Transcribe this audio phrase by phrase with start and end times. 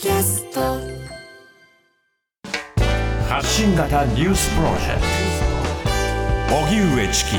[0.00, 0.60] キャスト。
[3.28, 5.00] 発信型ニュースプロジェク
[6.48, 6.54] ト。
[6.54, 7.30] 荻上チキ。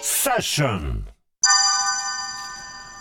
[0.00, 1.06] セッション。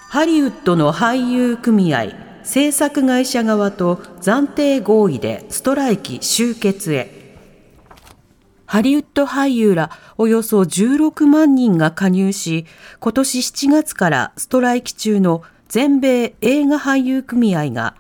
[0.10, 2.08] ハリウッドの俳優組合
[2.44, 7.38] 制作会社側と暫定合意でストライキ終結へ。
[8.66, 12.66] ハリウッド俳優らおよそ16万人が加入し
[13.00, 17.96] 今年7月からストライキ中の全米映画俳優組合が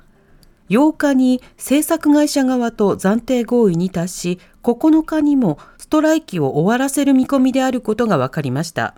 [0.69, 8.95] 8日に制作会社側と暫定合意に達し9日にもストライキを終わらせる見込みであることが分かりました。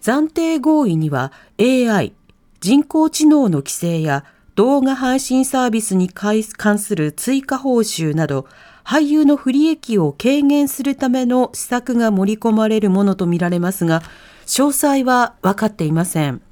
[0.00, 2.12] 暫定合意には AI
[2.60, 4.24] 人工知能の規制や
[4.54, 8.46] 動画配信サービスに関する追加報酬など
[8.84, 14.02] 俳優の不利益を軽減するための施策が盛り込まれるものとみられますが
[14.44, 16.42] 詳細は分かっていません。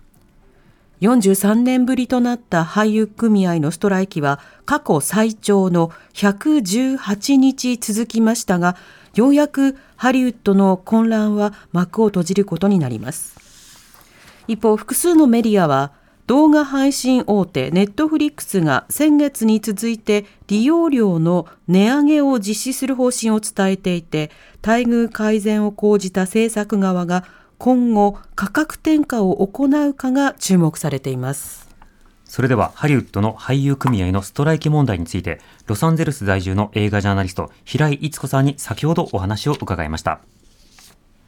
[1.01, 8.77] 43年ぶりとなった俳優組合のストライキは過去最長の118日続きましたが、
[9.15, 13.35] ようやくハリウッドの混乱は幕を閉じることになります。
[14.47, 15.93] 一方、複数のメディアは、
[16.27, 24.31] 動画配信大手ネットフリックスが先月に続いて利用料の値上げを実施する方針を伝えていて
[24.65, 27.25] 待遇改善を講じた制作側が
[27.61, 31.69] 今後価格転嫁を行うかが注目されています。
[32.25, 40.21] それではハリウッドの俳優組合のストライキ問題についてロサンゼルス在住の映画ジャーナリスト平井逸子さんに先ほどお話を伺いました。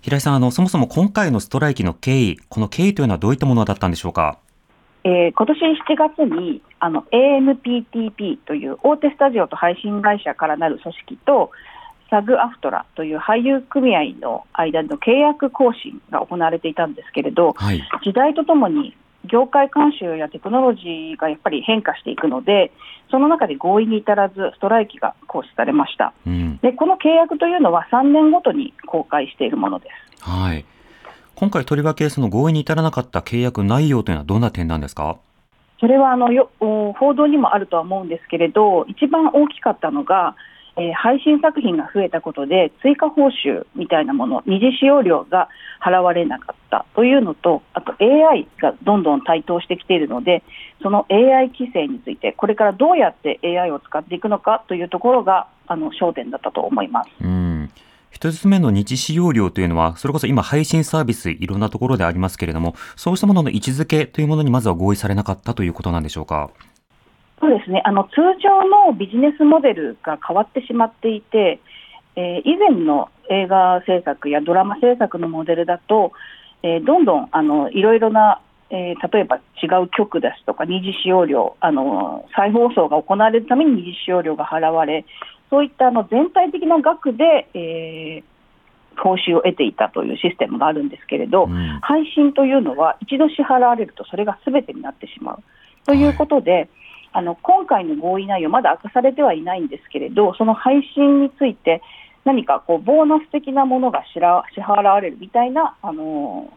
[0.00, 4.38] 平井さんあのそもそも今回のストライキの経緯この経緯というのはどういったものだったんでしょうか？
[5.04, 11.50] えー、今年7月にあの AMPTP という大手スタジオと配信会社からなる組織と
[12.12, 22.70] サグアフトラという俳優組合の間の契約更新が行われていたんですけれど、はい、時代とともに業界慣習やテクノロジーがやっぱり変化していくので、
[23.10, 29.88] その中で合意に至らず、ストライキが行使されました、うん、でこの契約というのは3年ごとに公開しているもので
[30.20, 30.28] す。
[30.28, 30.66] はい。
[31.34, 35.16] 今回、とりわけその合意に至らなかった契約内容というのはどんな点なんですか？
[35.80, 40.36] それはあのよ報道にもあるとは思うんですけれど、一番大きかったのが、
[40.76, 45.48] えー、配信作品が増えたことで追加報酬みたいなもの二次使用料が
[45.84, 50.42] 払われなかったというのとあと AI がどんどん台頭してきているので
[50.82, 57.10] その AI 規制についてこれからどうやって AI を使っていくのかというところがあの焦点だったと思います。
[57.20, 57.70] うん
[58.10, 66.50] 一つ目の日使用料というのは、それこそ今配信サービスいろんなところでありますけれども、そうしたものの位置づけというものにまずは合意されなかったということなんでしょうか？
[67.42, 67.82] そうですね。
[67.84, 68.10] あの通
[68.40, 71.58] 常のビジネスモデルが変わってしまっていて、
[72.14, 76.12] えー、以前の映画制作やドラマ制作のモデルだと、
[76.62, 85.04] えー、どんどんあのいろいろな、えー、例えば違う曲ですとか二次使用料あの再放送が行われるために二次使用料が払われ
[85.50, 88.22] そういったあの全体的な額で、えー、
[89.02, 95.42] 報酬を得ていたというシステムがあるんですけれど、うん、配信というのは一度支払われるとそれがすべてになってしまう。
[95.84, 96.68] ということで、はい
[97.12, 101.82] あの今回の合意内容、まだ明かされてはいないんですけれど、その配信について、
[102.24, 106.52] 何かこうボーナス的なものが支払われるみたいな、あの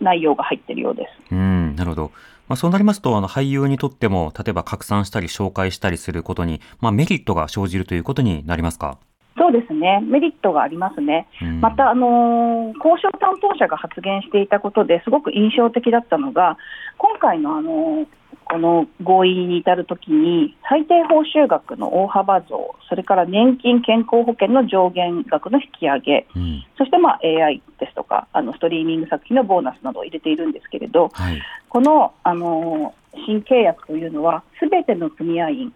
[0.00, 1.34] 内容が入ってるようです。
[1.34, 2.10] うんなるほど
[2.46, 8.98] まあ、そうなりますと、あの俳優にとっても、例えば拡散したり紹介したりすることに、まあ、メリットが生じるということになりますか？
[9.36, 11.26] そうですね、メリットがありますね、
[11.60, 16.56] また、あのー、交渉担当者が発言していたことですごく印象的だったのが、
[16.98, 18.06] 今回の、あのー、
[18.44, 35.72] この合意に至るときに、最低報酬額の大幅増、それから年金、健康保険の上限額の引き上げ、うん、そして、まあ、AI ですとかあの、ストリーミング作品のボーナスなどを入れているんですけれど、はい、この、あのー、新契約というのは、すべての組合員、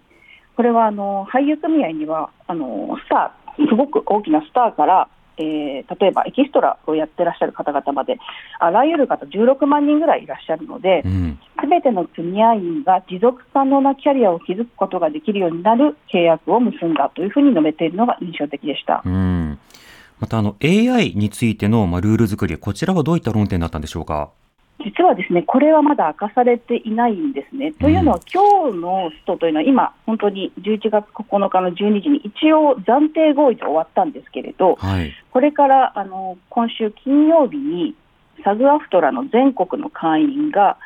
[0.58, 5.08] これはあの俳優組合にはあのスター、すごく大きなスターから、
[5.38, 8.18] えー、例えばエキストラをやってらっしゃる方々まで、
[8.58, 19.02] あらゆる方、16万人ぐらいいらっしゃるので、す、うん、べ、ての組合員が持続可能なキャリアを築くことができるようになる契約を結んだというふうに述べているのが印象的でした。
[19.04, 19.58] うん
[20.20, 24.30] またあの AI についての、まあ、ルール作り、こちらはどういった論点だったんでしょうか？
[24.98, 27.72] 実はですね、これはまだ明かされていないんですね。
[27.72, 37.94] というのは、今日のストというのは、今、本当に11月9日の12時に一応、暫定合意で終わったんですけれど、はい、これからあの今週金曜日に、
[38.42, 40.78] サグアフトラの全国の会員が、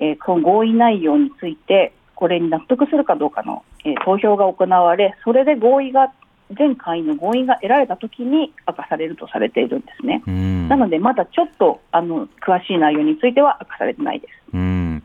[0.00, 6.12] えー、この合意内容について、これに納得するかどうかの、えー、投票が行われ、それで合意が
[6.56, 10.22] 全会員の合意が得られたときに明かされるとされているんですね。
[10.68, 14.32] なので、まだちょっとあの詳しい内容については明かされてないです。
[14.54, 15.02] うん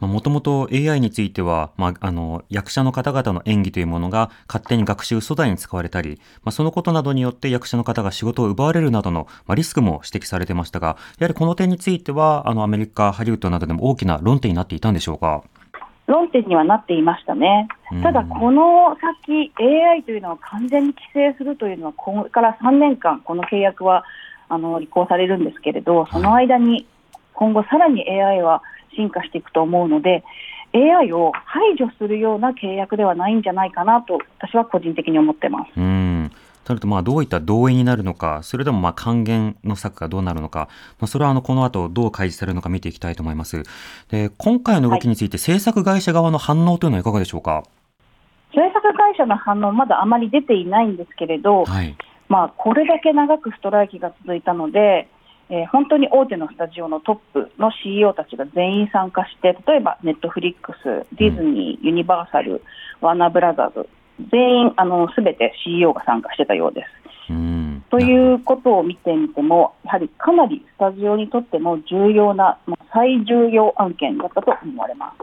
[0.00, 15.42] もともと AI については、まあ、あの、役者の方々の演技というものが勝手に学習素材に使われたり、まあ、そのことなどによって役者の方が仕事を奪われるなどの、まあ、リスクも指摘されてましたが、やはりこの点については、あの、アメリカ、ハリウッドなどでも大きな論点になっていたんでしょうか？
[16.06, 17.68] 論点にはなっていましたね。
[18.02, 24.04] ただ、この先、AI というのを完全に規制するというのは、これから3年間、この契約は
[24.48, 26.86] あの履行されるんですけれど、その間に
[27.32, 28.62] 今後、さらに AI は
[28.96, 30.24] 進化していくと思うので、
[30.74, 35.70] AI を排除するような契約ではないんじゃないかなと、私は個人的に思ってます。
[35.76, 36.30] うん
[36.64, 40.68] となると、まあ、どういった動員になるのか、それでもまあ還元の策がどうなるのか、
[40.98, 43.62] まあ、それはあのこの後どう開示されるのか見ていきたいと思います。
[44.10, 47.62] で今回の動きについて、制作会社側の反応というのはいかがでしょうか？
[48.54, 51.96] 制作会社の反応、まだあまり出ていないんですけれど、はい、
[52.28, 55.08] まあ、これだけ長くストライキが続いたので、
[55.50, 62.62] えー、本当に大手のスタジオのトップの CEO たちが全員参加して、例えばネットフリックス、ディズニー、ユニバーサル、
[63.00, 63.88] ワーナーブラザーズ、
[64.30, 67.04] 全員あの全て CEO が参加してたようです。
[67.90, 72.58] ということを見てみても、やはりかなりスタジオにとっても重要な、
[72.92, 75.16] 最重要案件だったと思われます。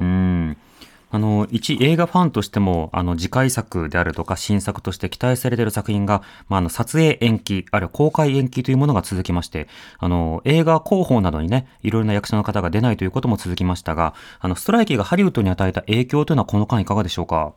[1.13, 9.67] あの、一映画ファンとしても、あの、次回作であるとか新作として期待されている作品が、まあ、あの、撮影延期、あるいは公開延期というものが続きまして、
[9.99, 17.51] あの、映画広報などにね、いろいろな役者の方が出ないということも続きましたが、あの、ストライキがハリウッドに与えた影響というのはこの間いかがでしょうか？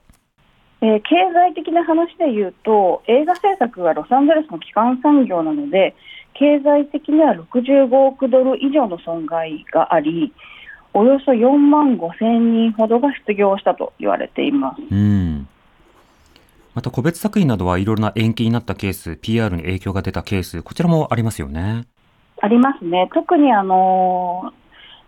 [0.80, 5.94] えー、経済的な話で言うと、映画制作はロサンゼルスの基幹産業なので、
[6.34, 10.32] 経済的には65億ドル以上の損害があり、
[10.92, 14.82] およそ4万5千人ほどが失業したと言われています。
[14.90, 15.48] うん
[16.74, 21.84] また個別作品などはいろいろな延期になったケース、PR に影響が出たケース、こちらもありますよね。
[22.40, 23.08] ありますね。
[23.14, 24.52] 特にあの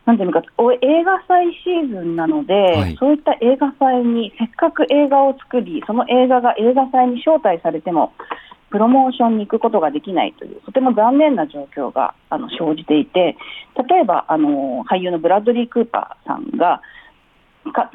[0.07, 0.41] なんていうか、
[0.83, 8.13] 映画祭シーズンなので、はい、そういった映画祭にせっかく映画を作り、その映画が映画祭に招待されても、
[8.71, 13.37] プロモーションに行くことができないという、とても残念な状況があの生じていて、
[13.89, 16.81] 例えばあの俳優のブラッドリー・クーパーさんが、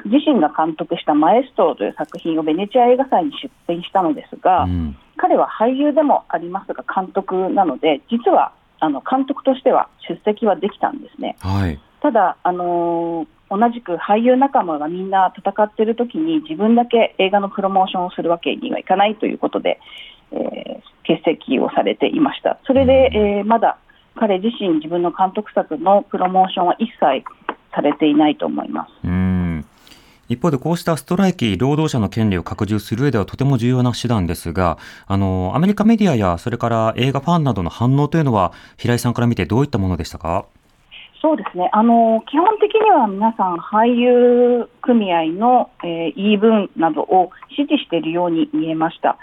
[0.04, 11.36] 自身が監督したマエストロという作品をベネチア映画祭に出展したのですが、うん、彼は俳優でもありますが、監督なので、実はあの監督としては出席はできたんですね。
[11.40, 19.78] はい、ただ、あのー、同じく俳優仲間がみんな戦っているときに自分だけ映画のプロモーションをするわけにはいかないということで、
[20.32, 22.58] えー、欠席をされていました。
[22.66, 23.78] それで、えー、まだ
[24.16, 27.24] 彼自身自分の監督作のプロモーションは一切
[27.74, 28.90] されていないと思います。
[29.04, 29.64] うん
[30.28, 40.46] 一方でこうしたストライキ、労働者の権利を拡充する上ではとても重要な手段ですが、あの、アメリカメディアやそれから映画ファンなどの反応というのは、平井さんから見てどういったものでしたか？
[41.22, 41.70] そうですね。
[41.72, 49.16] あの基本的には皆さん、俳優組合の、えー、言い分などを支持しているように見えました。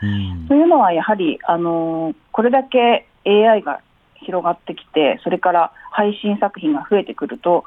[0.47, 3.81] というのは、やはりあのこれだけ AI が
[4.15, 7.65] 広がってきて、それから配信作品が増えてくると、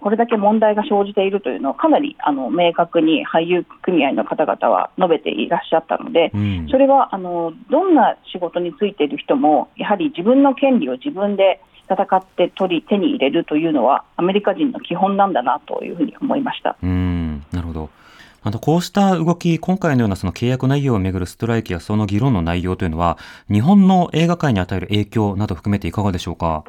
[0.00, 16.76] これだけ問題が生じているというのをかなりあの明確に俳優組合の方々は述べていらっしゃったので、うん、それはあのどんな仕事に就いている人も、やはり自分の権利を自分で戦って取り手に入れるというのはアメリカ人の基本なんだなというふうに思いました。
[16.82, 17.90] うんなるほど。
[18.42, 23.16] あとこうした動き、今回のようなその契約内容をめぐるストライキやその議論の内容というのは、
[23.50, 26.62] 日本の映画界に与える影響など含めていかがでしょうか？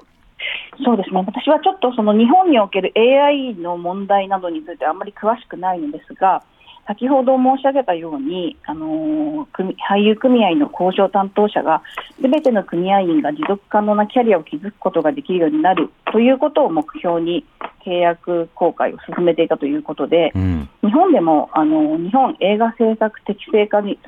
[0.85, 1.17] そうですね。
[1.17, 6.43] 私はちょっとその日本における AI の問題などについてあまり詳しくないのですが、
[6.87, 9.47] 先ほど申し上げたように、あの
[9.89, 11.81] 俳優組合の交渉担当者が、
[12.21, 17.45] すべての組合員が持続可能なキャリアを築くことができるようになるということを目標に、
[17.85, 23.99] 契約公開を進めていたということで、うん、日本でもあの日本映画制作適正化に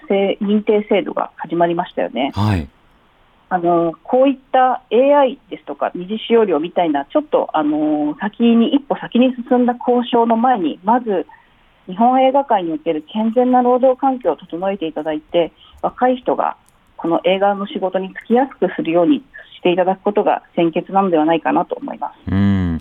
[0.42, 2.32] 認定制度が始まりましたよね。
[2.34, 2.68] はい
[3.50, 11.26] あのこういった AI ですとか二次使用料みたいなちょっとあの先に一歩先に進んだ交渉の前にまず
[11.88, 15.52] 日本映画界における健全な労働環境を整えていただいて
[15.82, 16.58] 若い人が
[16.98, 19.24] この映画の仕事に就きやすくするように
[19.58, 22.32] していただくことが先決なのではないかなと思います。
[22.32, 22.80] うん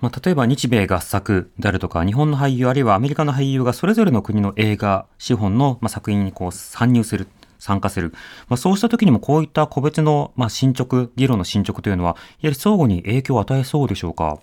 [0.00, 7.28] まあ、例えば日米合作であるとか、日本の俳優あるいはアメリカの俳優がそれぞれの国の映画、資本の、まあ、作品にこう参入する、
[7.58, 8.14] 参加する。
[8.48, 14.38] まあ、そうした時にもこういった個別の、まあ、進捗、議論の進捗というのは、やはり相互に影響を与えそうでしょうか？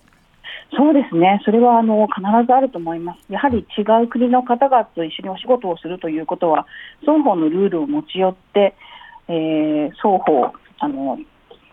[0.76, 6.66] そうですね、それはあの必ずあると思います、やはり違う国の方々と一緒にお仕事をするということは、
[7.00, 8.74] 双方のルールを持ち寄って、
[9.28, 11.18] えー、双方あの、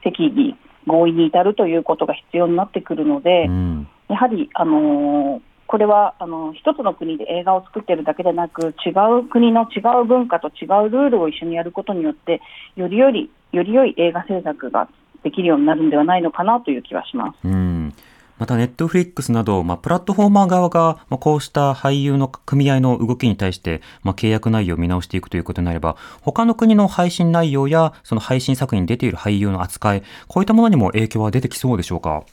[0.01, 0.55] 適宜
[0.87, 12.41] 合意に至るということが必要になってくるので、うん、やはりあのこれはあの一つの国で映画を作っているだけでなく違う国の違う文化と違うルールを一緒にやることによって
[12.75, 14.87] よりよりより良い映画制作が
[15.23, 17.47] できるようになるんではないのかなという気はします。
[17.47, 17.93] うん
[18.37, 32.23] また、ネットフリックスなど、まあ、プラットフォーマー側が、まあ、こうした俳優の組合の動きに対して、まあ、契約内容を見直していくということになれば、他の国の配信内容や、その配信作品に出ている俳優の扱い、こういったものにも影響は出てきそうでしょうか？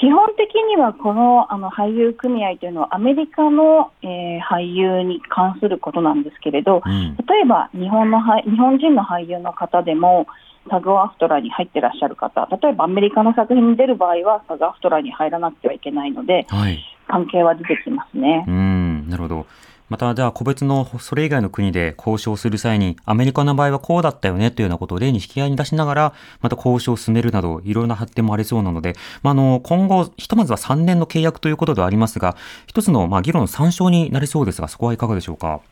[0.00, 10.28] 基本的にはこのあの俳優組合というのはアメリカの、えー、俳優に関することなんですけれど、うん、例えば日本の日本人の俳優の方でも
[10.68, 18.44] サグアフトラに入ってらっしゃる方例えばアメリカの作品に出る場合はサグアフトラに入らなくてはいけないので、はい、関係は出てきますね。
[18.46, 19.46] うんなるほど
[19.88, 35.62] また、じゃあ個別のそれ以外の国で交渉する際に、アメリカの場合はこうだったよねというようなことを例に引き合いに出しながら、また交渉を進めるなど、いろいろな発展もありそうなので、まあ、あの、今後、ひとまずは3年の契約ということではありますが、一つの、まあ、議論の参照になりそうですが、そこはいかがでしょうか？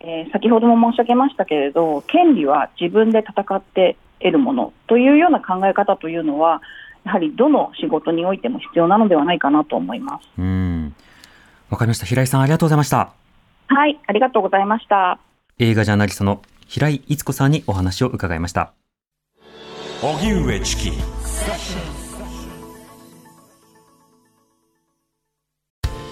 [0.00, 6.62] えー、先ほども申し上げましたけれど、権利は自分で戦って得るものというような考え方というのは、
[7.04, 10.28] やはりどの仕事においても必要なのではないかなと思います。
[10.38, 10.94] うん。
[11.70, 12.06] わかりました。
[12.06, 13.12] 平井さん、ありがとうございました。
[13.68, 15.18] はい、ありがとうございました。
[15.58, 18.72] 映画ジャーナリストの平井逸子さんにお話を伺いました。
[20.02, 20.90] 荻上チキ。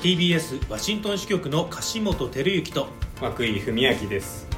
[0.03, 2.89] TBS ワシントン支局の樫本照之と
[3.21, 4.50] 涌井文明です